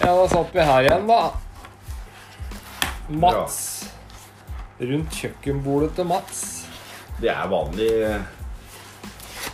[0.00, 1.32] Ja, da satt vi her igjen, da.
[3.08, 3.90] Mats.
[4.78, 6.68] Rundt kjøkkenbordet til Mats.
[7.18, 7.90] Det er vanlig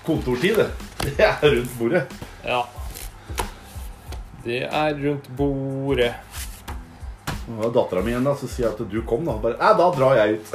[0.07, 0.69] kontortid, det.
[1.05, 2.03] Det er rundt bordet.
[2.45, 2.63] Ja.
[4.45, 6.13] Det er rundt bordet.
[7.49, 9.35] Nå er dattera mi igjen, da, så sier jeg at du kom, da.
[9.41, 10.47] Bare, da drar jeg ut.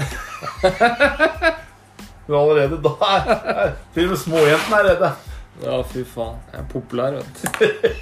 [2.30, 5.12] Men allerede da er er- Til og med småjentene er redde.
[5.64, 6.38] Ja, fy faen.
[6.54, 7.46] Jeg er populær, vet du.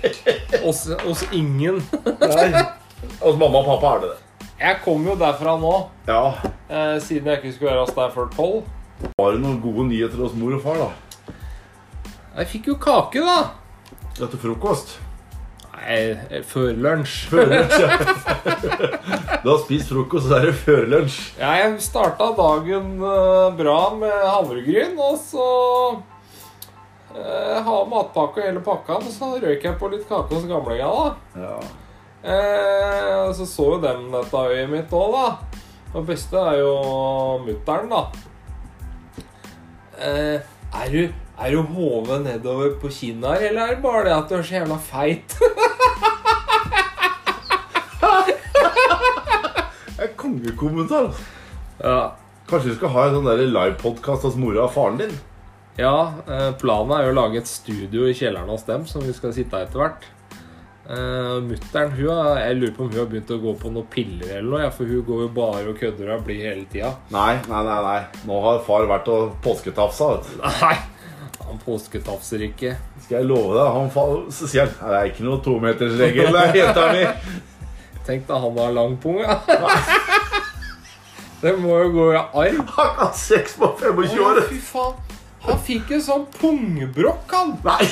[1.07, 1.79] Hos ingen.
[2.21, 2.49] Nei.
[3.21, 4.19] Hos mamma og pappa er det det.
[4.59, 5.73] Jeg kom jo derfra nå,
[6.07, 6.21] Ja.
[6.69, 8.63] eh, siden jeg ikke skulle være hos deg før tolv.
[9.19, 10.87] Var det noen gode nyheter hos mor og far, da?
[12.37, 13.37] Jeg fikk jo kake, da.
[14.17, 14.91] Etter frokost?
[15.73, 15.95] Nei,
[16.29, 17.15] eh, før lunsj.
[17.31, 17.97] Før lunsj, ja.
[19.43, 21.17] Du har spist frokost, så er det før lunsj.
[21.39, 25.47] Ja, jeg starta dagen eh, bra med havregryn, og så
[27.15, 30.93] eh, ha matpakke og hele pakka, og så røyk jeg på litt kake hos gamlinga,
[30.93, 31.43] da.
[31.47, 31.57] Ja.
[32.27, 35.61] Eh, så så jo dem dette øyet mitt òg, da.
[35.95, 36.73] Og beste er jo
[37.47, 38.05] mutter'n, da.
[39.97, 40.37] Eh,
[40.83, 44.35] er du, er du hovet nedover på kinnar, eller er det bare det at du
[44.37, 45.37] er så jævla feit?
[49.97, 51.07] Er kongekommentar.
[51.07, 51.23] altså.
[51.81, 52.11] ja.
[52.47, 55.15] Kanskje du skal ha en sånn der livepodkast hos mora og faren din?
[55.77, 59.13] ja, eh, planen er jo å lage et studio i kjelleren hos dem, som vi
[59.13, 60.07] skal sitte i etter hvert.
[60.87, 64.47] Uh, Mutter'n jeg lurer på om hun har begynt å gå på noen piller eller
[64.47, 66.93] noe, ja, for hun går jo bare og kødder og blir hele tida.
[67.11, 67.79] Nei, nei, nei.
[67.83, 68.21] nei.
[68.29, 70.07] Nå har far vært og påsketafsa.
[70.13, 70.45] vet du.
[70.45, 70.77] Nei,
[71.67, 72.73] påsketafser ikke.
[73.03, 76.43] Skal jeg love deg, han faller Så sier han Det er ikke noe tometersregel, det
[76.45, 77.03] er jenta mi.
[78.07, 79.37] Tenk da han har lang pung, ja.
[81.41, 82.63] Det må jo gå i arv.
[82.63, 84.39] Han har ha sex på 25 år.
[84.49, 84.95] Fy faen.
[85.45, 87.53] Han fikk en sånn pungbrokk, han.
[87.63, 87.85] Nei,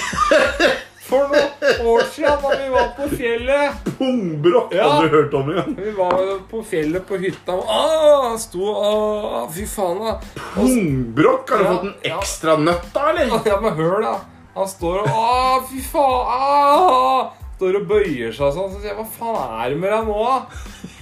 [1.05, 3.83] For noen år siden da vi var på fjellet.
[3.99, 4.87] pungbrokk Ja.
[4.89, 5.75] hadde du hørt om igjen.
[5.77, 7.53] Vi var på fjellet på hytta.
[7.69, 10.15] Ah, han sto ah, Fy faen, da.
[10.55, 11.49] Pungbrokk?
[11.49, 12.17] Har du Ja, fått en ja.
[12.17, 13.41] ekstra nøtt da, eller?
[13.45, 14.15] Ja, men hør, da.
[14.55, 16.25] Han står og ah, Fy faen.
[16.25, 17.29] Ah,
[17.59, 18.71] står og bøyer seg sånn.
[18.73, 20.41] Så sier jeg, hva faen er det med deg nå, da?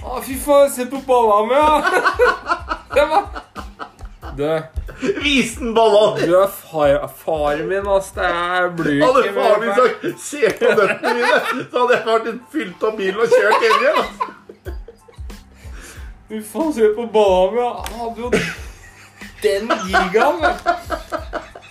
[0.04, 3.24] Ah, fy faen, se på balla mi, ja.
[4.36, 4.62] Du.
[5.22, 6.16] Vis den balla!
[6.18, 8.10] Du er far, faren min, ass.
[8.16, 11.40] Det er blir Hadde faren min sagt 'se på nøttene mine',
[11.70, 13.96] så hadde jeg vært fylt av bilen og kjørt hjem igjen.
[14.02, 14.32] altså.
[16.28, 17.60] Fy faen, se på balla mi.
[17.62, 18.28] Han hadde jo
[19.44, 20.70] den gigaen, vet du.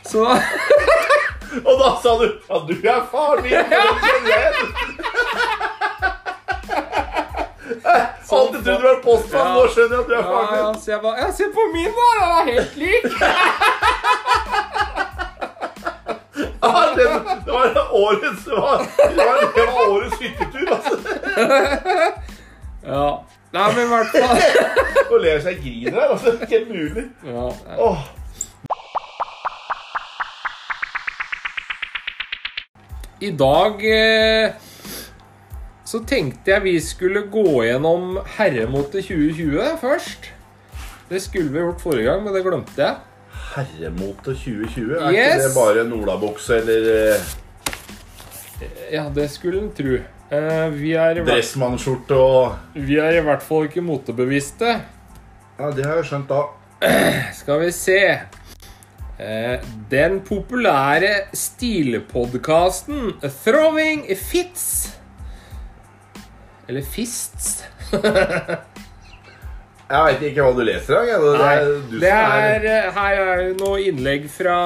[0.10, 0.20] Så
[1.66, 3.52] Og da sa du 'ja, du er faren min'.
[3.52, 4.93] men det kjenner jeg igjen».
[8.40, 10.60] Alltid trodd du var postmann, nå skjønner jeg at du er faren min.
[10.64, 12.08] ja, så jeg bare Ja, se på min, da!
[12.20, 13.04] Den er helt lik.
[16.64, 17.04] Ja, det,
[17.46, 20.96] det var årets Det var, det var, det var årets hyttetur, altså.
[22.88, 23.08] Ja.
[23.54, 24.38] Nei, men i hvert fall
[25.12, 26.34] Nå ler seg griner her, altså.
[26.42, 27.04] Ikke mulig.
[27.28, 27.46] ja.
[27.78, 28.00] Åh.
[33.24, 34.52] I dag eh,
[35.94, 40.32] så tenkte jeg vi skulle gå gjennom herremotet 2020 først.
[41.06, 42.96] Det skulle vi gjort forrige gang, men det glemte jeg.
[43.54, 44.96] Herremote 2020?
[44.98, 47.28] Er ikke det bare en olabukse eller eh,
[48.96, 50.00] Ja, det skulle en tro.
[50.34, 51.28] Eh, vi, er i og
[52.74, 54.74] vi er i hvert fall ikke motebevisste.
[55.60, 56.42] Ja, det har jeg skjønt da.
[57.44, 58.00] Skal vi se.
[59.22, 65.03] Eh, den populære stilpodkasten Throwing Fits
[66.68, 67.64] Eller Fists.
[69.94, 71.22] Jeg veit ikke hva du leser i dag.
[71.22, 74.58] Det, Nei, er det som er, eh, her er det noe innlegg fra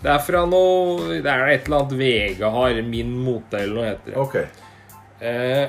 [0.00, 2.78] Det er fra noe Det er et eller annet VG har.
[2.86, 4.16] Min mote, eller noe heter det.
[4.22, 4.36] Ok.
[5.22, 5.66] Eh,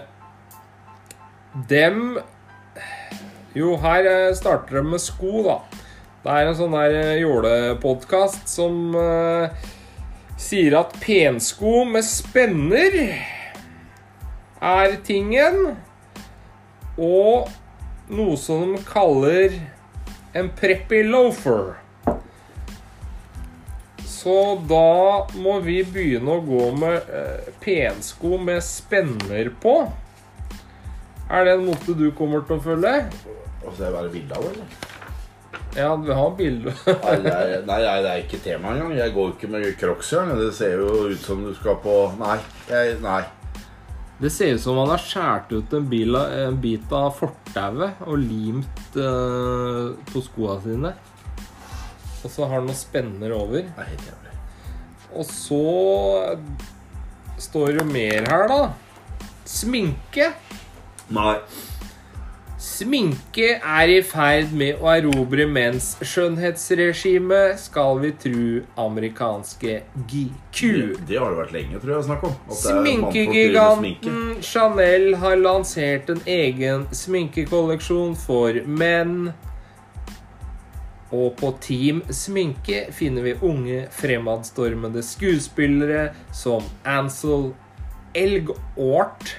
[1.69, 2.19] dem
[3.57, 5.57] Jo, her eh, starter de med sko, da.
[6.23, 9.67] Det er en sånn der eh, jålepodkast som eh,
[10.39, 12.95] sier at pensko med spenner
[14.63, 15.75] er tingen.
[16.97, 17.49] Og
[18.13, 19.57] noe som de kaller
[20.33, 21.75] en preppy loafer.
[24.05, 24.37] Så
[24.69, 29.75] da må vi begynne å gå med eh, pensko med spenner på.
[31.27, 32.95] Er det en måte du kommer til å følge?
[33.63, 34.89] Og så er det bare bilde av det, eller?
[35.73, 36.71] Ja, vi har bilde.
[36.85, 37.13] Nei,
[37.65, 38.93] nei, det er ikke tema engang.
[38.95, 40.11] Jeg går ikke med crocs.
[40.37, 42.37] Det ser jo ut som du skal på Nei.
[42.69, 43.23] Jeg, nei.
[44.21, 48.21] Det ser ut som han har skåret ut en, bil, en bit av fortauet og
[48.21, 50.93] limt eh, på skoa sine.
[52.23, 53.65] Og så har han noen spenner over.
[53.65, 54.35] Det er helt jævlig.
[55.13, 55.63] Og så
[57.43, 58.61] står det mer her, da.
[59.49, 60.31] Sminke.
[61.13, 61.35] Nei.
[62.73, 68.45] Sminke er i ferd med å erobre menns skjønnhetsregime, skal vi tru
[68.81, 69.75] amerikanske
[70.09, 70.61] GQ.
[71.05, 72.33] Det, har det vært lenge, tror jeg, snakk om.
[72.47, 74.09] At det mannfolk driver med sminke.
[74.09, 79.33] Sminkegiganten Chanel har lansert en egen sminkekolleksjon for menn.
[81.13, 87.51] Og på Team Sminke finner vi unge, fremadstormende skuespillere som Ansel
[88.17, 89.35] Elgort.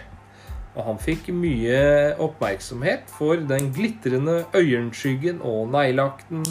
[0.75, 1.81] Og han fikk mye
[2.19, 6.43] oppmerksomhet for den glitrende øyenskyggen og neglelakten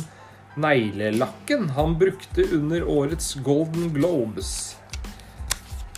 [0.55, 4.77] neglelakken han brukte under årets Golden Globes.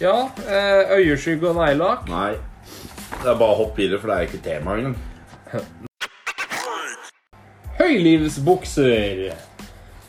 [0.02, 2.10] Ja, eh, øyeskygge og neglelakk.
[2.10, 2.36] Nei.
[3.24, 4.98] Det er bare i det, for det er ikke tema engang.
[7.80, 9.34] Høylivsbukser.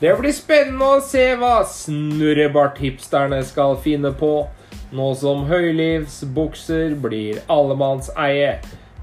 [0.00, 4.48] Det blir spennende å se hva snurrebart-hipsterne skal finne på,
[4.96, 8.56] nå som høylivsbukser blir allemannseie.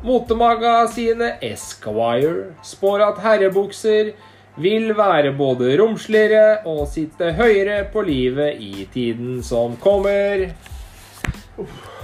[0.03, 4.13] Motemagasinet Esquire spår at herrebukser
[4.59, 10.49] vil være både romsligere og sitte høyere på livet i tiden som kommer.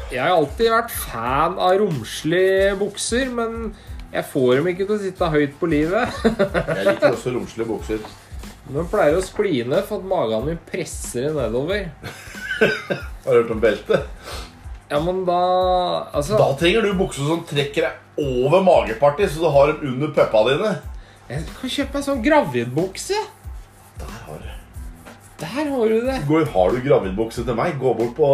[0.09, 3.75] Jeg har alltid vært fan av romslige bukser, men
[4.09, 6.23] jeg får dem ikke til å sitte høyt på livet.
[6.79, 8.01] Jeg liker også romslige bukser.
[8.69, 11.91] De pleier å skline for at magen min presser det nedover.
[13.29, 13.97] Har du hørt om belte?
[14.89, 15.39] Ja, men da
[16.17, 20.09] Altså, Da trenger du bukser som trekker deg over magepartiet, så du har dem under
[20.15, 20.71] puppa dine.
[21.29, 23.19] jeg kan kjøpe meg sånn gravidbukse.
[23.99, 24.49] Der har du.
[25.39, 26.15] Der har du det.
[26.27, 27.77] Går, har du gravidbukse til meg?
[27.79, 28.31] Gå bort på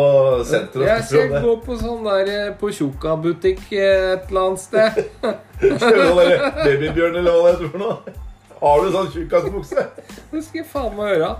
[0.47, 5.03] senteret Jeg skal gå på sånn der eh, på Tjukka-butikk eh, et eller annet sted.
[5.59, 8.15] Babybjørn eller hva det er for noe.
[8.63, 9.85] Har du sånn tjukkasbukse?
[10.31, 11.35] Det skal jeg faen meg gjøre.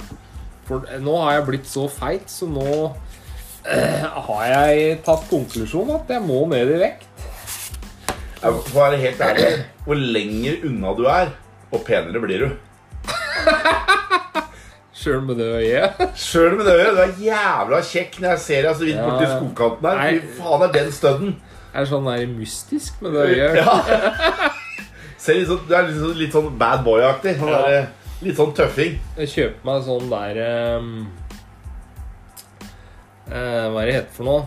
[0.68, 2.92] For nå har jeg blitt så feit, så nå
[3.66, 7.08] har jeg tatt konklusjonen at jeg må ned i vekt.
[8.42, 9.48] Jeg å være helt ærlig.
[9.88, 11.32] Hvor lenger unna du er,
[11.74, 12.50] og penere blir du.
[14.96, 16.00] Sjøl med det øyet.
[16.28, 16.94] Sjøl med det øyet.
[16.96, 19.10] Du er jævla kjekk når jeg ser deg så vidt Ja.
[19.10, 20.20] borti skogkanten her.
[20.22, 21.36] Fy faen, er den stødden.
[21.76, 23.60] Er sånn der mystisk med det øyet?
[23.60, 23.74] Ja.
[25.26, 27.36] Ser litt sånn, du er litt sånn, litt sånn bad boy-aktig.
[27.42, 27.84] Sånn Ja.
[28.24, 28.96] litt sånn tøffing.
[29.20, 30.92] Jeg kjøper meg sånn der ehm,
[33.32, 34.46] eh, Hva er det heter for noe?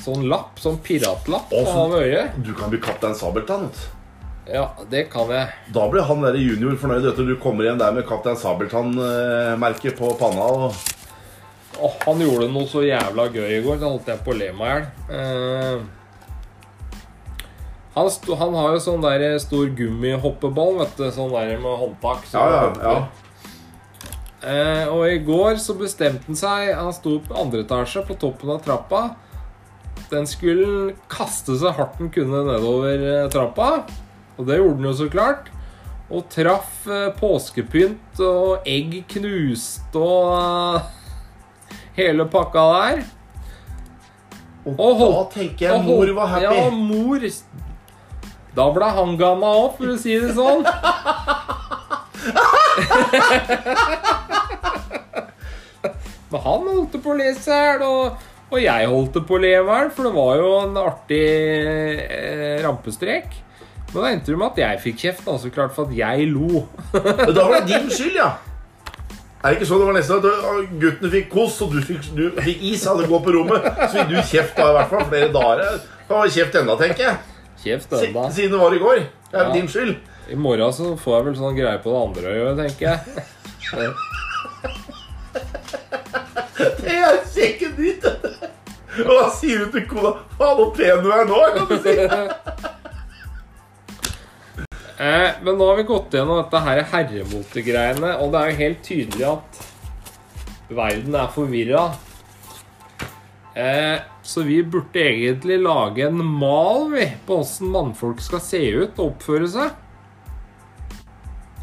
[0.00, 0.56] Sånn lapp.
[0.62, 2.42] Sånn piratlapp Å, så- han øyet.
[2.44, 3.66] Du kan bli kaptein Sabeltann.
[3.68, 4.52] vet du.
[4.52, 5.48] Ja, det kan jeg.
[5.72, 7.04] Da blir han der junior fornøyd.
[7.04, 7.26] Vet du.
[7.26, 10.42] du kommer igjen der med Kaptein Sabeltann-merket på panna.
[10.42, 10.74] Og...
[11.80, 13.78] Åh, han gjorde noe så jævla gøy i går.
[13.78, 14.86] Da holdt jeg på å le meg i hjel.
[15.20, 15.80] Eh,
[17.94, 21.06] han, sto- han har jo sånn der stor gummihoppeball, vet du.
[21.14, 22.24] Sånn der med håndtak.
[22.26, 23.08] så- Ja, ja, ja.
[24.40, 28.54] Eh, og i går så bestemte han seg Han sto på andre etasje, på toppen
[28.54, 29.02] av trappa.
[30.10, 33.84] Den skulle kaste så hardt den kunne nedover eh, trappa.
[34.38, 35.50] Og det gjorde den jo så klart.
[36.10, 40.80] Og traff eh, påskepynt og egg knust og
[41.98, 43.04] hele pakka der.
[44.64, 46.44] Og, Og da tenker jeg mor var happy.
[46.48, 47.20] Ja, mor
[48.56, 50.64] Da ble han gamma opp, for å si det sånn.
[56.30, 58.18] Men han holdt på å le seg og,
[58.50, 61.24] og jeg holdt på å le meg for det var jo en artig
[62.06, 63.32] eh, rampestrek.
[63.90, 66.28] Men da endte det med at jeg fikk kjeft, da, så klart, for at jeg
[66.30, 66.62] lo.
[66.94, 68.28] Men Da var det din skyld, ja.
[69.40, 72.26] Er det ikke sånn det var nesten at guttene fikk kos, og du fikk, du
[72.44, 73.66] fikk is av å gå på rommet?
[73.88, 75.80] Så fikk du kjeft da i hvert fall flere dager.
[76.06, 77.16] Da var det kjeft enda, tenker jeg.
[77.64, 78.26] Kjeft enda.
[78.36, 79.02] Siden det var i går.
[79.32, 79.52] Det er Ja.
[79.56, 79.96] din skyld.
[80.30, 83.24] I morgen så får jeg vel sånn greie på det andre øyet, tenker jeg.
[86.60, 88.06] Det er ikke dit.
[89.00, 91.96] Og da sier du til kona Faen, så pen du er nå, kan du si.
[95.00, 98.82] Eh, men nå har vi gått gjennom dette her herremotegreiene, og det er jo helt
[98.84, 99.60] tydelig at
[100.76, 101.84] verden er forvirra.
[103.56, 109.00] Eh, så vi burde egentlig lage en mal vi, på åssen mannfolk skal se ut
[109.00, 109.72] og oppføre seg.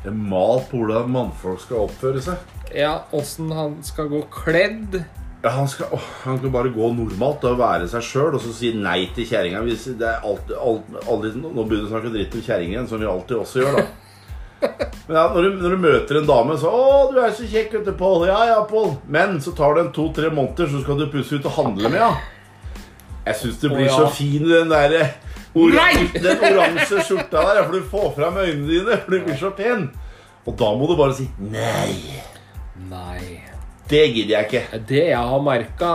[0.09, 2.56] En mal på hvordan mannfolk skal oppføre seg.
[2.75, 4.99] Ja, åssen han skal gå kledd.
[5.43, 8.51] Ja, han skal, å, han skal bare gå normalt og være seg sjøl og så
[8.55, 9.61] si nei til kjerringa.
[9.61, 13.79] er Nå begynner vi å snakke dritt om kjerringa igjen, som vi alltid også gjør,
[13.79, 13.87] da.
[15.07, 17.77] Men ja, når, du, når du møter en dame, så 'Å, du er så kjekk,
[17.77, 18.95] vet du, Pål.' Ja, ja, Pål.
[19.07, 22.01] Men så tar det en to-tre måneder, så skal du pusse ut og handle med
[22.01, 22.33] henne.
[23.27, 23.95] Jeg syns du blir oh, ja.
[23.99, 25.03] så fin den derre
[25.57, 29.51] oransje, den oransje skjorta der, for du får fram øynene dine, for du blir så
[29.55, 29.89] pen.
[30.47, 32.36] Og da må du bare si 'nei'.
[32.89, 33.41] Nei.
[33.89, 34.79] Det gidder jeg ikke.
[34.87, 35.91] Det jeg har merka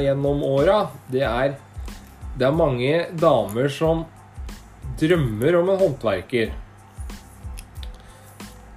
[0.00, 1.56] gjennom åra, det er
[2.38, 4.04] Det er mange damer som
[4.98, 6.50] drømmer om en håndverker.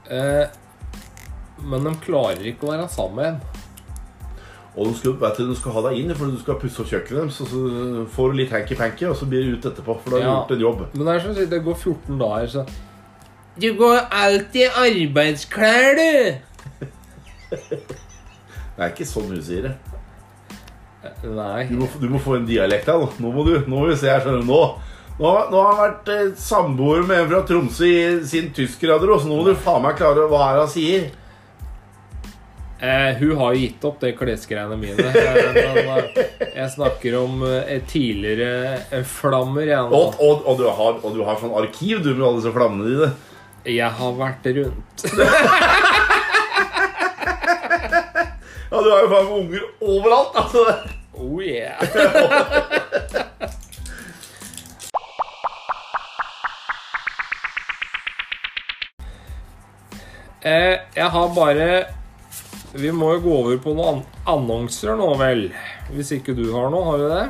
[0.09, 0.47] Eh,
[1.65, 3.39] men de klarer ikke å være sammen med en.
[4.77, 6.91] Og du skal, vet du, du skal ha deg inn fordi du skal pusse opp
[6.91, 7.39] kjøkkenet deres.
[7.41, 9.95] Og så får du litt hanky-panky, og så blir du ut etterpå.
[10.03, 10.35] For da har du Ja.
[10.37, 10.83] gjort en jobb.
[10.93, 12.67] Men det er sånn det går 14 dager, så
[13.59, 16.85] Du går alltid i arbeidsklær, du!
[17.49, 19.75] Det er ikke sånn hun sier det.
[21.23, 21.67] Nei.
[21.69, 23.09] Du må, du må få en dialekt her nå.
[23.23, 24.49] Må, du, nå må vi se her, skjønner du.
[24.49, 24.59] Nå,
[25.17, 29.29] nå, nå har han vært eh, samboer med en fra Tromsø i sin tyskgrader, så
[29.29, 31.07] nå må du faen meg klare hva er det han sier.
[32.77, 35.07] Eh, hun har jo gitt opp det klesgreiene mine.
[35.09, 39.65] Eh, men, eh, jeg snakker om eh, tidligere eh, flammer.
[39.65, 39.97] Jeg, nå.
[39.97, 42.91] Og, og, og, du har, og du har sånn arkiv du med alle disse flammene
[42.91, 43.09] dine.
[43.73, 45.07] jeg har vært rundt.
[48.71, 50.35] Ja, du har jo faen unger overalt.
[50.35, 50.65] altså.
[51.17, 51.81] Oh yeah.
[60.41, 61.67] eh, jeg har bare
[62.77, 65.47] Vi må jo gå over på noen annonser nå, vel.
[65.93, 67.25] Hvis ikke du har noe, har du det?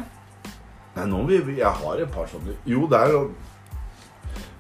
[0.98, 3.22] Nei, nå vil vi- Jeg har et par sånne Jo, det er jo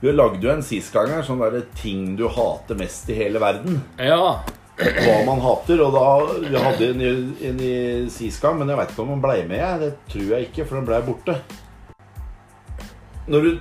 [0.02, 3.40] Vi lagde jo en sist gang her, sånn derre ting du hater mest i hele
[3.40, 3.80] verden.
[3.98, 4.44] Ja.
[4.78, 5.82] Hva man hater.
[5.82, 7.02] Og da Vi hadde en,
[7.50, 9.58] en i sist gang, men jeg veit ikke om han blei med.
[9.58, 9.80] Jeg.
[9.82, 11.38] Det tror jeg ikke, for den blei borte.
[13.28, 13.58] Når du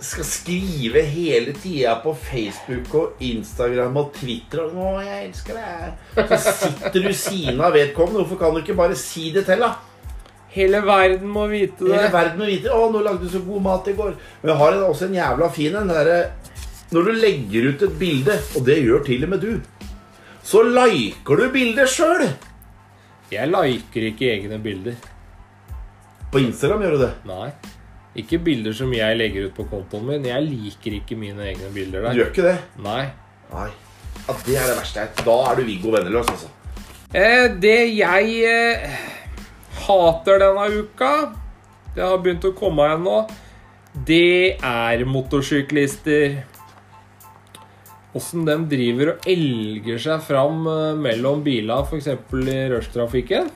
[0.00, 6.30] skal skrive hele tida på Facebook og Instagram og Twitter og 'Å, jeg elsker deg',
[6.40, 8.22] så sitter du siden av vedkommende.
[8.24, 9.74] Hvorfor kan du ikke bare si det til, da?
[10.50, 11.92] Hele verden må vite det.
[12.00, 14.16] Hele verden må vite 'Å, nå lagde du så god mat i går'.
[14.42, 15.86] Men jeg har en- også en jævla fin en.
[15.88, 16.30] den derre-
[16.90, 19.52] Når du legger ut et bilde, og det gjør til og med du,
[20.42, 22.24] så liker du bildet sjøl.
[23.30, 24.96] Jeg liker ikke egne bilder.
[26.32, 27.12] På Instagram gjør du det.
[27.30, 27.50] Nei.
[28.18, 30.26] Ikke bilder som jeg legger ut på kontoen min.
[30.26, 32.56] Jeg liker ikke mine egne bilder Du gjør ikke det?
[32.82, 33.04] Nei.
[33.52, 33.68] Nei.
[34.26, 35.06] Ja, Det er det verste.
[35.24, 36.50] Da er du Viggo Venneløs, altså.
[37.14, 38.98] Eh, det jeg eh,
[39.86, 41.08] hater denne uka
[41.96, 43.16] Det har begynt å komme igjen nå.
[44.06, 46.40] Det er motorsyklister.
[48.16, 52.08] Åssen de driver og elger seg fram eh, mellom biler, f.eks.
[52.10, 53.50] i rushtrafikken.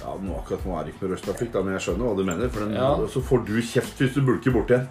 [0.00, 2.52] Ja, nå akkurat nå er det ikke noe rushtrafikk, men jeg skjønner hva du mener.
[2.52, 2.90] For den, Ja.
[3.08, 4.86] Så får du kjeft hvis du bulker borti en.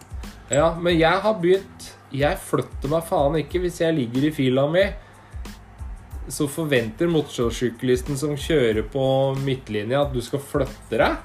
[0.50, 4.64] Ja, men jeg har begynt Jeg flytter meg faen ikke hvis jeg ligger i fila
[4.74, 4.88] mi.
[6.30, 9.04] Så forventer motorsyklisten som kjører på
[9.44, 11.20] midtlinja, at du skal flytte deg.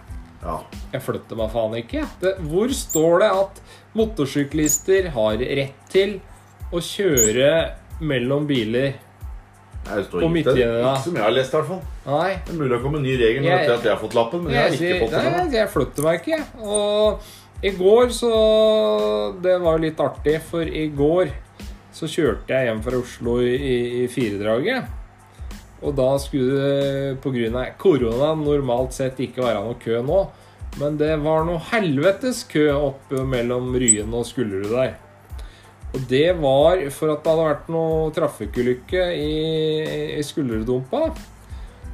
[0.44, 0.58] Ja.
[0.92, 2.04] Jeg flytter meg faen ikke.
[2.20, 3.62] Det, hvor står det at
[3.96, 6.18] motorsyklister har rett til
[6.72, 7.50] å kjøre
[8.00, 8.94] mellom biler?
[9.84, 11.80] Det står På ikke, ikke som jeg har lest, i hvert fall.
[12.06, 12.30] Nei.
[12.46, 14.44] Det er mulig det kommer en ny regel når Jeg- at jeg har fått lappen,
[14.44, 16.44] men jeg har ikke fått det nei, jeg flytter meg ikke.
[16.64, 17.20] Og
[17.62, 21.28] i går så Det var jo litt artig, for i går
[21.92, 24.86] så kjørte jeg hjem fra Oslo i, i, i firedraget.
[25.82, 27.76] Og da skulle det pga.
[27.78, 30.30] korona normalt sett ikke være noe kø nå.
[30.80, 34.96] Men det var noe helvetes kø opp mellom Ryen og Skullerud der.
[35.94, 39.34] Og det var for at det hadde vært noe trafikkulykke i,
[40.18, 41.06] i skulderdumpa.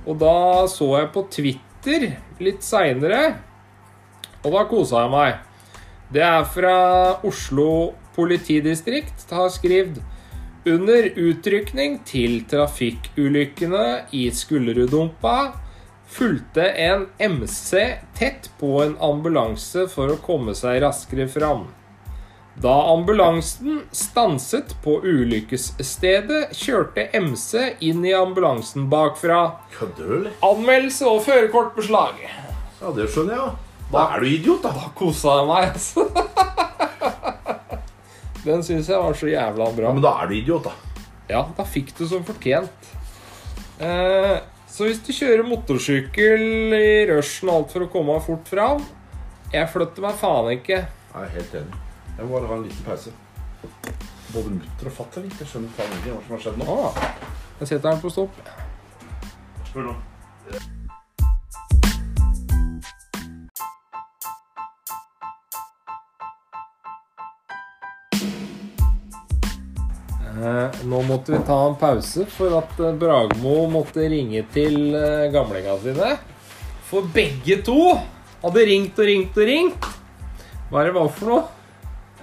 [0.09, 2.07] Og da så jeg på Twitter
[2.41, 3.21] litt seinere,
[4.41, 5.43] og da kosa jeg meg.
[6.11, 6.77] Det er fra
[7.29, 9.29] Oslo politidistrikt.
[9.31, 10.01] Har skrevet
[10.69, 13.85] under utrykning til trafikkulykkene
[14.17, 15.37] i Skulleruddumpa
[16.11, 17.85] fulgte en MC
[18.19, 21.69] tett på en ambulanse for å komme seg raskere fram.
[22.61, 27.55] Da ambulansen stanset på ulykkesstedet, kjørte MC
[27.89, 29.39] inn i ambulansen bakfra.
[29.79, 30.35] Kødder du, eller?
[30.45, 32.21] Anmeldelse og førerkortbeslag.
[32.83, 33.57] Ja, det skjønner jeg,
[33.89, 34.75] Da, Da er du idiot, da.
[34.77, 36.05] Da kosa jeg meg, altså.
[38.45, 39.89] Den syns jeg var så jævla bra.
[39.89, 39.97] Ja.
[39.97, 41.05] Men da er du idiot, da.
[41.33, 42.95] Ja, da fikk du som fortjent.
[43.81, 44.37] Eh,
[44.69, 48.83] så hvis du kjører motorsykkel i rushen og alt for å komme fort fram
[49.49, 50.83] Jeg flytter meg faen ikke.
[50.85, 51.87] Jeg er helt enig.
[52.21, 53.11] Jeg må bare ha en liten pause.
[54.35, 56.75] Både mutter og fatter ikke Jeg skjønner faen ikke hva som har skjedd nå.
[56.75, 56.99] Ah,
[57.63, 58.35] jeg setter den på stopp.
[59.71, 59.95] Spør nå.
[70.91, 75.79] Nå måtte vi ta en pause for at eh, Bragmo måtte ringe til eh, gamlinga
[75.81, 76.11] sine.
[76.91, 77.79] For begge to
[78.45, 79.89] hadde ringt og ringt og ringt.
[80.69, 81.60] Hva er det var for noe?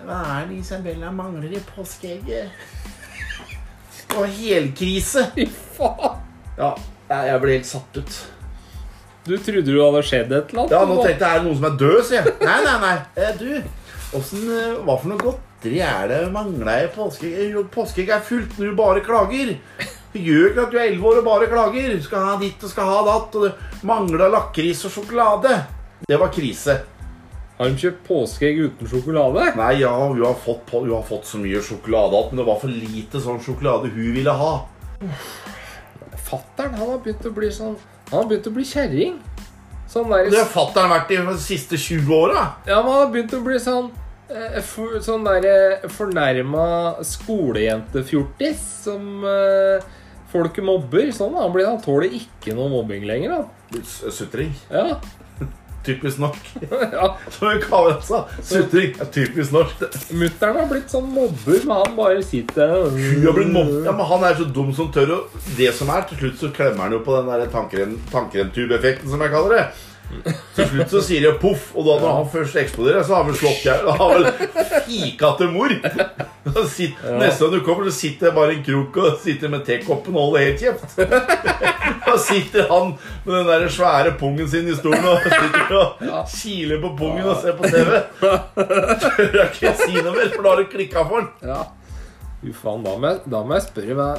[0.07, 2.47] Hva er det Isabella mangler i påskeegget?
[4.13, 5.25] Var helkrise.
[5.35, 5.45] Fy
[5.75, 6.21] faen!
[6.57, 6.69] Ja,
[7.11, 8.15] jeg ble helt satt ut.
[9.27, 10.71] Du trodde du hadde skjedd et eller annet?
[10.77, 12.37] Ja, nå tenkte jeg er det noen som er død, sier jeg.
[12.47, 12.95] Nei, nei, nei.
[13.19, 17.35] Eh, Du, åssen, eh, hva for noe godteri er det mangler i påskeegg?
[17.35, 19.51] Påskeegget Påskeegg er fullt når du bare klager.
[20.13, 21.97] Det gjør ikke at du er elleve år og bare klager.
[21.99, 25.57] Du skal ha ditt og skal ha datt, og det mangler lakris og sjokolade.
[26.07, 26.79] Det var krise.
[27.57, 29.47] Har de kjøpt påskeegg uten sjokolade?
[29.57, 32.59] Nei, ja, hun har fått, på, hun har fått så mye sjokolade at det var
[32.61, 34.51] for lite sånn sjokolade hun ville ha.
[36.27, 37.75] Fattern han har begynt å bli sånn
[38.09, 39.17] Han har begynt å bli kjerring.
[39.89, 42.43] Sånn der Det har fatter'n vært i de siste 20 åra.
[42.67, 43.89] Ja, men han har begynt å bli sånn
[44.29, 46.67] eh, for, Sånn derre fornærma
[47.07, 49.87] skolejentefjortis som eh,
[50.33, 51.09] folket mobber.
[51.15, 53.39] Sånn, han, blir, han tåler ikke noe mobbing lenger.
[53.39, 53.87] Han.
[53.87, 54.53] Sutring.
[54.69, 54.99] Ja.
[55.87, 56.37] Typisk nok.
[56.97, 57.09] ja.
[57.31, 58.25] Som en kamerat sa.
[58.43, 59.85] Sutring er typisk norsk.
[60.11, 63.85] Mutter'n har blitt sånn mobber, men han bare sitter Hun har blitt mobber.
[63.87, 65.19] Ja, men han er så dum som tør å
[65.57, 67.47] Det som er, til slutt så klemmer han jo på den der
[69.07, 69.67] som jeg kaller det.
[70.55, 73.31] Til slutt så sier det poff, og da når han først eksploderer, så har han
[73.31, 73.89] vel slått hjel.
[73.99, 74.29] Har vel
[74.87, 75.73] fika til mor.
[76.71, 79.65] Sitter, Neste gang du kommer, så sitter jeg bare i en krok og sitter med
[79.67, 81.75] tekoppen og holder helt kjeft.
[82.07, 82.93] Da sitter han
[83.25, 87.39] med den der svære pungen sin i stolen og sitter og kiler på pungen og
[87.41, 88.01] ser på TV.
[88.21, 91.31] Tør jeg ikke si noe mer, for da har det klikka for han.
[91.45, 91.61] Ja.
[92.41, 94.09] Fy faen, da må, jeg, da må jeg spørre hva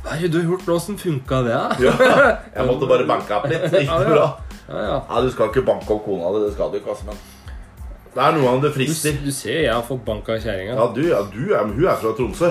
[0.00, 1.56] Hva har du gjort nå som funka det.
[1.84, 1.92] Ja,
[2.54, 3.66] jeg måtte bare banke opp litt.
[3.72, 4.28] Det gikk bra.
[4.70, 4.96] Ja, ja.
[5.10, 6.94] Ja, Du skal ikke banke opp kona di, det skal du ikke.
[6.94, 7.18] Altså, men
[8.14, 9.18] det er noe av det frister.
[9.22, 10.72] du ser jeg har fått bank av kjerringa.
[10.78, 12.48] Ja, du, ja, du er, hun er fra Tromsø.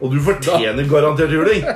[0.00, 1.66] Og du fortjener garantert juling.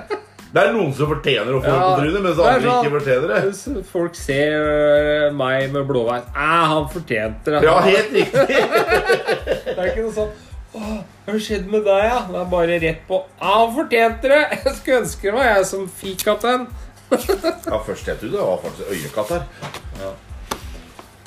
[0.54, 3.30] Det er noen som fortjener å få det på trynet, mens andre sånn- ikke fortjener
[3.32, 3.38] det.
[3.48, 6.28] Hvis Folk ser øh, meg med blåveis.
[6.30, 7.62] Æ, han fortjente det.
[7.66, 8.60] Ja, helt riktig.
[9.74, 10.30] Det er ikke noe sånn
[10.74, 12.16] Åh, hva har skjedd med deg, ja?
[12.30, 14.40] Det er bare rett på Ja, han fortjente det!
[14.64, 16.64] Jeg skulle ønske det var jeg som fikk den.
[17.70, 19.44] Ja, først het du det var faktisk øyekatt her.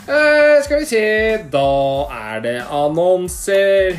[0.07, 1.01] Eh, skal vi se
[1.51, 1.67] Da
[2.17, 3.97] er det annonser.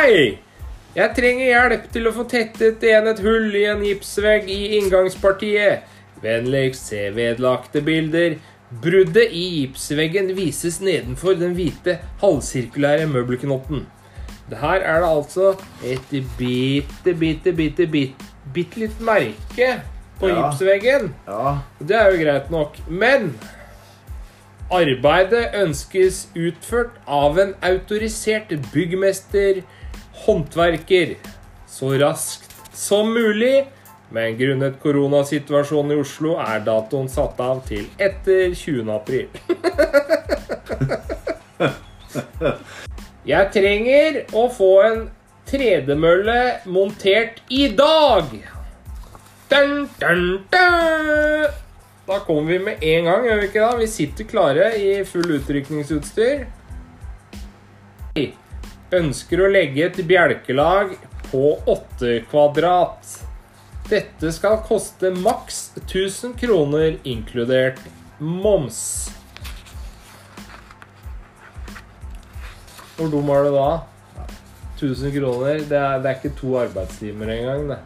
[0.00, 0.38] Hei!
[0.96, 5.84] Jeg trenger hjelp til å få tettet igjen et hull i en gipsvegg i inngangspartiet.
[6.24, 8.34] Vennligst se vedlagte bilder.
[8.82, 13.86] Bruddet i gipsveggen vises nedenfor den hvite halvsirkulære møbelknotten.
[14.50, 15.52] Her er det altså
[15.86, 19.70] et bitte, bitte, bitte, bitte, bitte litt merke
[20.18, 20.50] på Ja.
[20.50, 21.12] gipsveggen.
[21.26, 22.74] Ja, Det er jo greit nok.
[22.88, 23.38] Men
[24.70, 29.62] arbeidet ønskes utført av en autorisert byggmester,
[30.26, 31.14] håndverker,
[31.68, 33.66] så raskt som mulig.
[34.10, 38.90] Men grunnet koronasituasjonen i Oslo er datoen satt av til etter 20.
[38.90, 39.28] april.
[43.30, 45.02] Jeg trenger å få en
[45.50, 48.32] tredemølle montert i dag.
[49.50, 51.58] Dun, dun, dun.
[52.10, 53.76] Da kommer vi med en gang, gjør vi ikke da?
[53.78, 56.48] Vi sitter klare i full utrykningsutstyr.
[58.90, 60.96] Ønsker å legge et bjelkelag
[61.30, 63.12] på 8 kvadrat.
[63.90, 67.78] Dette skal koste maks 1000 kroner, inkludert
[68.18, 68.80] moms.
[72.96, 73.70] Hvor dum er du da?
[74.80, 77.78] 1000 kroner, det er, det er ikke to arbeidstimer engang, det.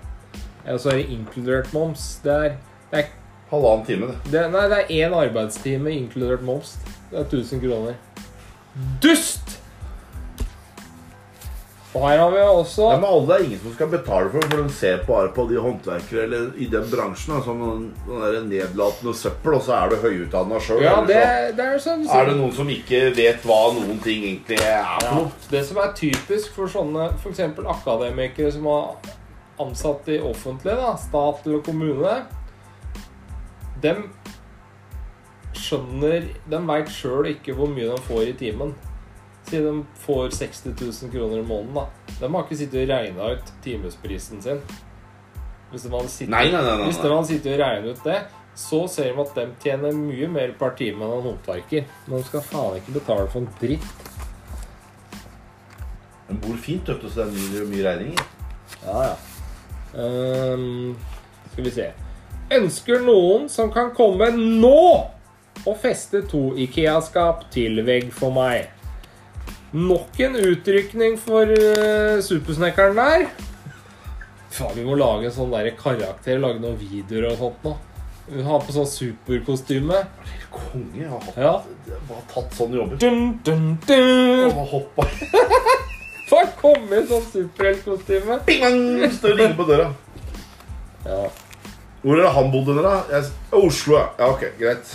[0.73, 2.09] Og så er det inkludert moms.
[2.25, 2.57] Det er,
[2.91, 3.13] det er
[3.53, 4.33] halvannen time, det.
[4.33, 6.79] det, nei, det er én arbeidstime inkludert moms.
[7.13, 8.01] Det er 1000 kroner.
[9.05, 9.44] Dust!
[11.95, 14.43] Og her har vi også Ja, men alle det er ingen som skal betale for
[14.43, 19.15] det, for de ser bare på de håndverkere eller i den bransjen som den, nedlatende
[19.15, 20.83] søppel, og så er du høyutdanna sjøl.
[20.83, 21.21] Ja, det,
[21.59, 25.07] det er sånn Er det noen som ikke vet hva noen ting egentlig er for
[25.07, 25.31] ja, noe?
[25.53, 27.45] Det som er typisk for sånne f.eks.
[27.77, 29.15] akademikere som har
[29.63, 32.17] ansatt i offentlig, da, stat eller kommune
[33.85, 34.09] Dem
[35.55, 38.75] skjønner De veit sjøl ikke hvor mye de får i timen.
[39.45, 41.75] Siden de får 60 000 kroner i måneden.
[41.75, 41.87] da.
[42.21, 44.63] De har ikke sittet og regna ut timesprisen sin.
[45.71, 48.19] Hvis de hadde sittet, Nei, nei, nei, Hvis de hadde sittet og regnet ut det,
[48.55, 51.89] så ser de at de tjener mye mer per time enn en håndverker.
[52.07, 54.11] Men de skal faen ikke betale for en dritt.
[56.29, 58.31] De bor fint, vet du, så det er mye, mye regninger.
[58.85, 59.17] Ja, ja.
[59.95, 60.97] Um,
[61.53, 61.91] skal vi se.
[62.55, 64.79] Ønsker noen som kan komme nå
[65.65, 68.74] og feste to Ikea-skap til vegg for meg?
[69.75, 73.25] Nok en utrykning for uh, supersnekkeren der.
[74.55, 77.73] Faen, vi må lage en sånn der karakter, lage noen videoer og sånt nå.
[78.47, 79.99] Ha på sånn superkostyme.
[80.55, 81.01] Konge.
[81.03, 81.55] Jeg har hatt, Ja.
[82.09, 83.01] har tatt sånne jobber.
[83.03, 84.53] Dun, dun, dun.
[84.53, 85.09] Og hoppa
[86.31, 88.39] Få komme i sånn superheltkostyme.
[89.19, 89.91] Står og ringer på døra.
[91.05, 91.19] Ja.
[92.05, 92.95] Hvor er det han bodde da?
[93.11, 94.07] Jeg, Oslo, ja.
[94.21, 94.31] ja.
[94.31, 94.95] Ok, greit.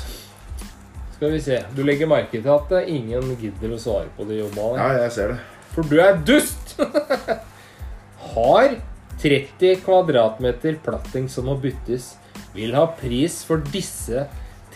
[1.19, 1.58] Skal vi se.
[1.75, 4.79] Du legger merke til at eh, ingen gidder å svare på de jobbene.
[4.79, 5.39] Ja, jeg ser det.
[5.73, 6.77] For du er dust!
[8.29, 8.77] Har
[9.19, 12.13] 30 kvadratmeter platting som må byttes,
[12.55, 14.23] vil ha pris for disse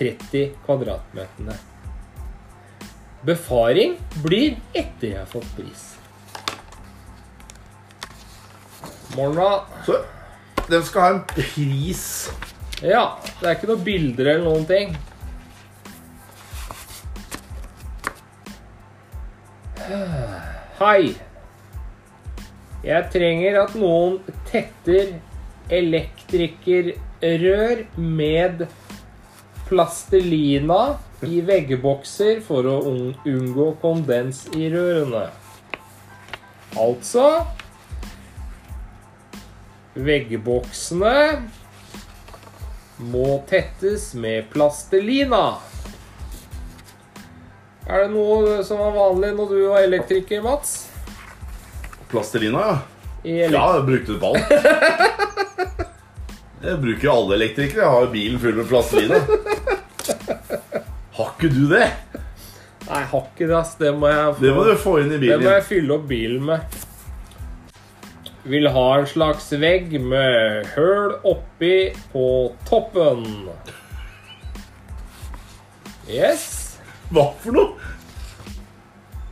[0.02, 1.56] 30 kvadratmeterne.
[3.24, 5.86] Befaring blir etter jeg har fått pris.
[9.16, 9.64] Morna.
[9.88, 10.02] Så
[10.68, 12.06] den skal ha en pris.
[12.84, 13.08] Ja,
[13.40, 14.96] det er ikke noen bilder eller noen ting.
[19.84, 21.12] Hei.
[22.88, 24.14] Jeg trenger at noen
[24.48, 25.10] tetter
[25.74, 28.64] elektrikerrør med
[29.68, 30.78] plastelina
[31.28, 32.78] i veggebokser for å
[33.28, 35.26] unngå kondens i rørene.
[36.80, 37.28] Altså
[39.94, 41.18] Veggboksene
[43.12, 45.73] må tettes med plastelina.
[47.84, 50.76] Er det noe som var vanlig når du var elektriker, Mats?
[52.12, 52.82] Plastelina, ja.
[53.24, 54.52] Ja, jeg brukte det på alt.
[56.64, 57.82] Jeg bruker jo alle elektrikere.
[57.84, 59.18] Jeg har bilen full med plastelina.
[61.18, 61.90] Har ikke du det?
[62.88, 63.74] Nei, jeg har ikke det, ass.
[63.80, 66.08] Det må jeg få, Det må du få inn i det må jeg fylle opp
[66.08, 66.80] bilen med.
[68.48, 71.76] Vil ha en slags vegg med høl oppi
[72.16, 72.26] på
[72.68, 73.28] toppen.
[76.08, 76.63] Yes.
[77.14, 77.92] Hva for noe?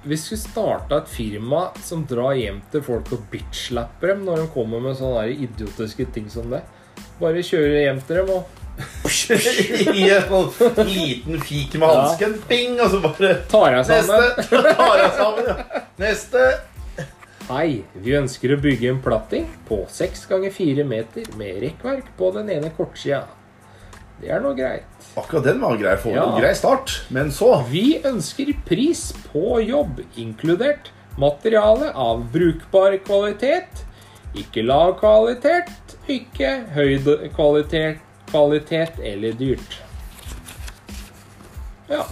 [0.04, 4.48] Vi skulle starta et firma som drar hjem til folk og bitch-slapper dem når de
[4.54, 6.62] kommer med sånne der idiotiske ting som det.
[7.18, 8.58] Bare kjøre hjem til dem og
[10.02, 12.38] I en sånn liten fik med hansken.
[12.50, 12.78] Bing!
[12.82, 14.28] Og så bare tar jeg sammen.
[14.38, 14.62] Neste.
[14.82, 15.82] Tar jeg sammen, ja.
[16.02, 16.46] Neste.
[17.50, 17.68] Hei,
[17.98, 22.54] vi ønsker å bygge en platting på 6 ganger 4 meter med rekkverk på den
[22.54, 23.26] ene kortsida.
[24.22, 25.01] Det er nå greit.
[25.18, 25.98] Akkurat den var grei.
[25.98, 26.40] For Ja.
[26.40, 27.02] grei start.
[27.10, 33.84] Men så Vi ønsker pris på jobb, inkludert materiale av brukbar kvalitet,
[34.36, 35.72] ikke lav kvalitet,
[36.08, 36.98] ikke høy
[37.36, 38.00] kvalitet,
[38.32, 39.82] kvalitet eller dyrt.
[41.90, 42.06] Ja.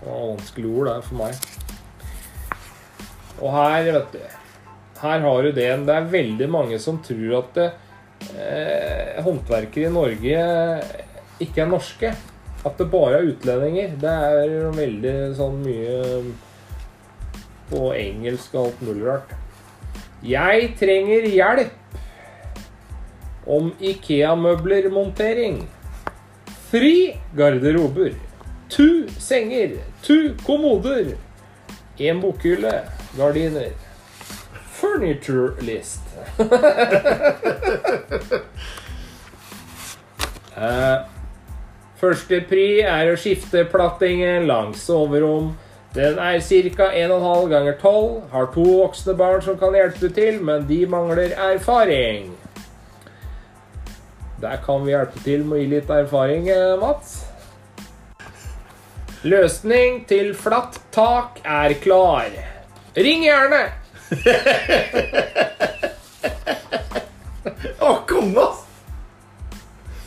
[0.00, 1.34] Det var vanskelig ord der for meg.
[3.40, 4.18] Og her, vet du
[5.00, 5.68] Her har du det.
[5.86, 7.68] Det er veldig mange som tror at det,
[8.36, 10.42] eh, håndverkere i Norge
[11.40, 12.14] ikke er norske.
[12.64, 13.88] At det bare er utlendinger.
[14.00, 15.98] Det er veldig sånn mye
[17.70, 19.30] på engelsk og alt mulig rart.
[20.20, 21.72] Jeg trenger hjelp
[23.48, 25.68] om Ikea-møblermontering.
[26.70, 28.12] Fri garderober.
[28.68, 29.78] Tu senger.
[30.04, 31.16] Tu kommoder.
[31.98, 32.84] En bokhylle.
[33.16, 33.72] Gardiner.
[34.80, 36.00] Furniture list.
[40.56, 40.98] eh,
[42.00, 45.50] Første pri er å skifte plattingen langs soverom.
[45.92, 46.86] Den er ca.
[46.96, 48.22] 1,5 ganger 12.
[48.32, 52.30] Har to voksne barn som kan hjelpe til, men de mangler erfaring.
[54.40, 57.26] Der kan vi hjelpe til med å gi litt erfaring, eh, Mats.
[59.20, 62.32] Løsning til flatt tak er klar.
[62.96, 63.66] Ring gjerne!
[67.84, 68.64] Å, konge, ass!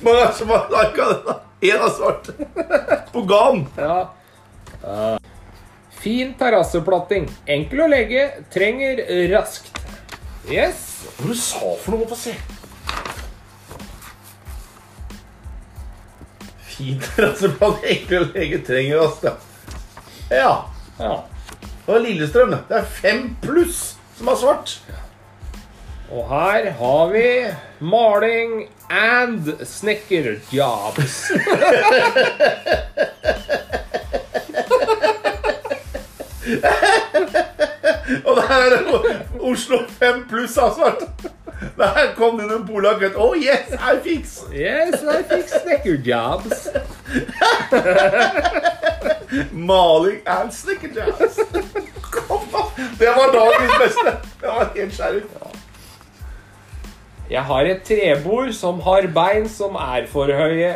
[0.01, 1.41] Mange det som har lika den, da?
[1.63, 2.29] Én har svart.
[3.13, 3.63] På GAN.
[3.77, 4.13] Ja.
[4.83, 5.17] Uh,
[6.03, 7.29] fin terrasseplatting.
[7.47, 8.25] Enkel å legge.
[8.51, 8.99] Trenger
[9.31, 9.71] raskt.
[10.51, 10.89] Yes.
[11.19, 12.09] Hva du sa for noe?
[12.09, 12.35] Få se.
[16.73, 17.89] Fin terrasseplatting.
[17.95, 19.29] Enkel å legge, trenger raskt.
[20.33, 20.53] ja.
[20.99, 21.13] Ja.
[21.85, 22.51] Det var Lillestrøm.
[22.51, 22.59] det.
[22.69, 23.79] Det er fem pluss
[24.17, 24.75] som er svart.
[26.13, 27.25] Og her har vi
[27.79, 31.31] maling and snekkerjobs.
[38.25, 38.83] Og det her er
[39.39, 41.03] Oslo 5 pluss har svart.
[41.77, 43.03] Der kom det noen polakk.
[43.15, 44.43] Oh yes, I fix.
[44.53, 46.67] Yes, I fix snekkerjobs.
[49.71, 51.35] Maling and snekkerjobs.
[52.99, 54.17] Det var dagens beste.
[54.41, 55.23] Det var helt skjærlig.
[57.31, 60.73] Jeg har et trebord som har bein som er for høye.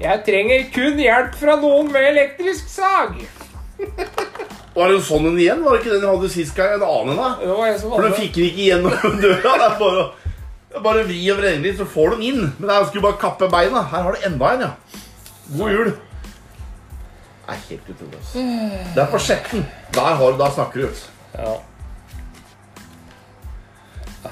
[0.00, 3.14] Jeg trenger kun hjelp fra noen med elektrisk sag.
[4.76, 5.62] Var det sånn en igjen?
[5.64, 6.74] Var det ikke den du hadde sist gang?
[6.76, 7.76] En annen en, da?
[7.80, 9.52] For du fikk den ikke gjennom døra.
[9.56, 10.02] Det er bare,
[10.76, 12.42] å- bare vri og vrenge litt, så får du den inn.
[12.58, 13.84] Men jeg skulle bare kappe beina.
[13.88, 15.00] Her har du enda en, ja.
[15.56, 15.92] God jul.
[17.46, 18.20] Det er helt utrolig.
[18.34, 19.64] Det er på sjetten.
[19.96, 21.02] Der har du, da snakker du.
[21.38, 21.54] Ja.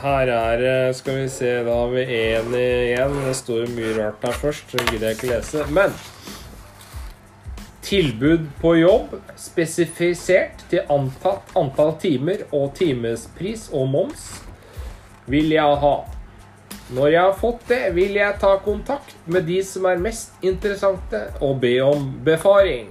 [0.03, 3.17] Her er det Skal vi se, da har vi én igjen.
[3.27, 5.67] Det står mye rart her først, så gidder jeg ikke lese.
[5.71, 5.95] Men
[7.85, 14.23] Tilbud på jobb spesifisert til antatt antall timer og timespris og moms
[15.29, 15.95] vil jeg ha.
[16.97, 21.21] Når jeg har fått det, vil jeg ta kontakt med de som er mest interessante,
[21.45, 22.89] og be om befaring.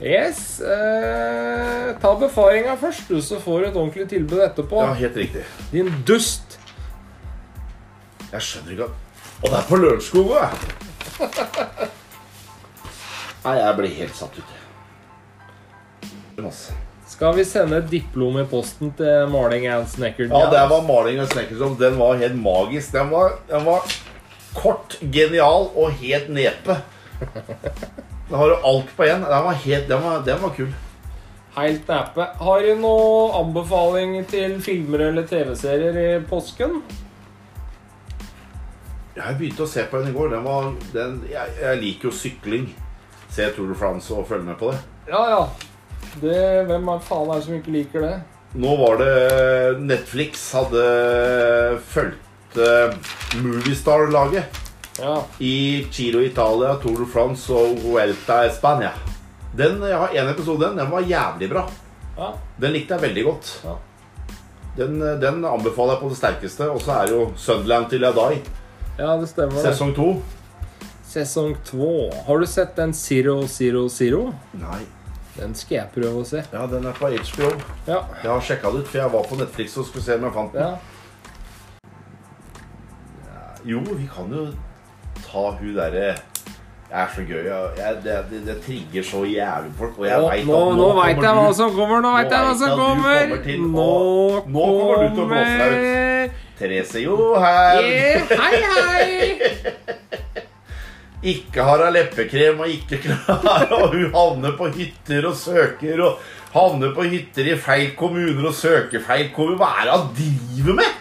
[0.00, 0.60] Yes.
[0.60, 4.82] Eh, ta befaringa først, du, så får du et ordentlig tilbud etterpå.
[4.84, 5.42] Ja, helt riktig.
[5.72, 6.58] Din dust.
[8.30, 8.90] Jeg skjønner ikke at
[9.38, 10.66] Og det er på Lørenskog òg.
[13.44, 14.54] Nei, jeg blir helt satt ut.
[16.42, 16.74] Masse.
[17.08, 20.28] Skal vi sende et diplom i posten til Maling and Snecker?
[20.28, 21.78] Ja, det var maling og snekkersom.
[21.80, 22.92] Den var helt magisk.
[22.94, 23.86] Den var, den var
[24.54, 26.78] kort, genial og helt nepe.
[28.28, 29.24] Da har du alt på én.
[29.24, 30.72] Den var helt, den var, den var kul.
[31.56, 32.26] Helt neppe.
[32.38, 36.82] Har du noen anbefaling til filmer eller TV-serier i påsken?
[39.16, 40.28] Jeg begynte å se på den i går.
[40.36, 42.68] Den var, den, jeg, jeg liker jo sykling.
[43.32, 44.84] Se Tour de France og følge med på det.
[45.08, 45.42] Ja, ja.
[46.20, 46.38] Det,
[46.68, 48.14] hvem er faen er det som ikke liker det?
[48.60, 49.12] Nå var det
[49.80, 50.84] Netflix hadde
[51.90, 52.92] fulgt uh,
[53.40, 54.67] Moviestar-laget
[54.98, 55.22] Ja.
[55.40, 58.90] i Giro Italia, Tour de France og Vuelta Spania.
[59.56, 61.66] Den, jeg har en episode den, den var jævlig bra.
[62.18, 62.32] ja.
[62.60, 63.52] Den likte jeg veldig godt.
[63.64, 63.74] Ja.
[64.78, 66.70] Den, den anbefaler jeg på det sterkeste.
[66.70, 68.40] Og så er det jo Sunderland til Yadai,
[68.98, 69.62] Ja, det stemmer.
[69.62, 70.08] sesong to.
[71.08, 72.10] Sesong to.
[72.26, 74.32] Har du sett den Zero Zero Zero?
[74.58, 74.80] Nei.
[75.38, 76.42] Den skal jeg prøve å se.
[76.52, 77.50] Ja, den er på HBO.
[77.86, 78.00] Ja.
[78.24, 80.34] Jeg har sjekka det ut, for jeg var på Netflix og skulle se om jeg
[80.34, 80.62] fant den.
[80.62, 80.76] ja.
[83.64, 84.46] Jo, vi kan jo
[85.28, 86.08] ta hun derre
[86.88, 87.42] Jeg er så gøy.
[87.76, 89.98] Jeg, det, det, det trigger så jævlig folk.
[90.00, 92.00] Og jeg Nå, vet nå, at nå veit jeg hva som kommer!
[92.00, 93.18] Nå veit jeg hva som at kommer!
[93.28, 93.88] kommer til Nå
[94.54, 96.44] Nå kommer du til å blåse deg ut.
[96.58, 97.84] Therese Johaug.
[97.84, 100.08] Yeah, Hei, hei!
[101.34, 106.20] Ikke har hun leppekrem og ikke klar, og hun havner på hytter og søker og
[106.54, 109.58] havner på hytter i feil kommuner og søker feil kommuner.
[109.58, 111.00] Hva er det hun driver med?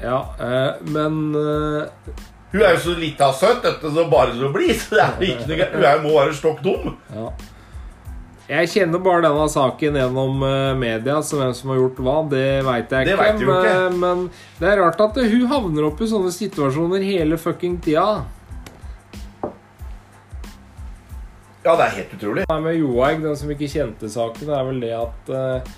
[0.00, 2.14] Ja, eh, men eh,
[2.50, 4.74] Hun er jo så lita og søt, dette så bare så blir.
[4.74, 6.96] Så det er ikke noe galt Hun er, må være stokk dum.
[7.14, 7.30] ja.
[8.50, 12.40] Jeg kjenner bare denne saken gjennom eh, media, så hvem som har gjort hva, det
[12.66, 13.22] veit jeg Det ikke.
[13.22, 13.74] vet ikke.
[13.94, 14.24] Men, men
[14.58, 18.24] det er rart at hun havner opp i sånne situasjoner hele fucking tida.
[21.62, 22.48] Ja, det er helt utrolig.
[22.50, 25.70] Det med Johaug, den som ikke kjente saken, er vel det at eh,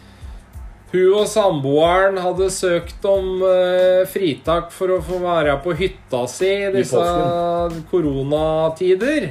[0.93, 6.51] hun og samboeren hadde søkt om uh, fritak for å få være på hytta si
[6.67, 7.01] i disse
[7.91, 9.31] koronatider.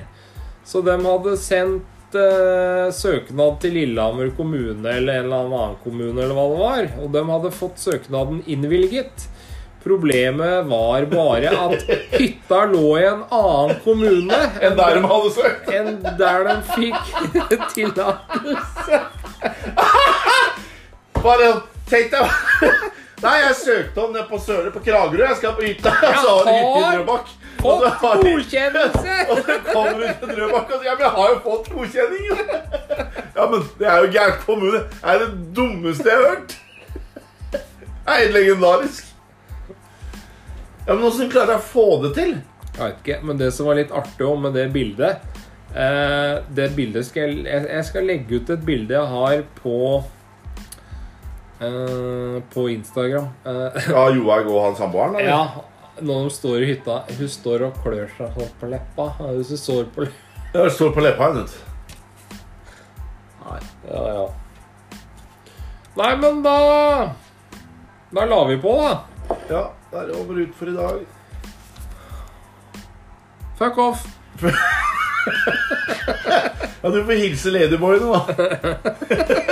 [0.65, 6.33] Så de hadde sendt uh, søknad til Lillehammer kommune eller en eller annen kommune, eller
[6.37, 6.89] hva det var.
[7.03, 9.29] Og de hadde fått søknaden innvilget.
[9.81, 15.71] Problemet var bare at hytta lå i en annen kommune Enn der de hadde søkt.
[15.73, 17.15] enn der de fikk
[17.75, 19.01] tillatelse.
[21.21, 21.51] Bare
[21.89, 22.25] tenk deg
[23.21, 25.21] Nei, jeg søkte om det på Søre på Kragerø.
[25.27, 25.91] Jeg skal på hytta.
[25.93, 27.27] Så har du hytte i Drøbak.
[27.61, 28.31] Og så har de-
[29.29, 32.23] Og så kommer du til Drøbak og sier Ja, men jeg har jo fått godkjenning.
[33.35, 34.79] Ja, men det er jo gærent kommune.
[34.89, 36.55] Det er det dummeste jeg har hørt.
[37.53, 37.61] Det
[38.09, 39.11] er helt legendarisk.
[40.87, 42.33] Ja, men åssen klarer jeg å få det til?
[42.73, 45.21] Jeg vet ikke, men det som var litt artig om med det bildet
[45.75, 49.77] eh, Det bildet skal jeg jeg skal legge ut et bilde jeg har på
[51.61, 53.27] eh, På Instagram.
[53.45, 55.19] Uh, Ja, Johaug og han samboeren?
[55.25, 55.41] ja,
[56.01, 59.09] når de står i hytta Hun står og klør seg på leppa.
[59.37, 61.53] Hvis hun sår på leppa Ja, hun står på leppa hennes.
[63.45, 64.25] Nei, ja, ja.
[65.99, 66.55] Nei, men da
[68.15, 68.91] Da la vi på, da.
[69.49, 71.01] Ja, da er det over ut for i dag.
[73.59, 74.05] Fuck off.
[76.81, 78.21] Ja, du får hilse Ladyboyene, da.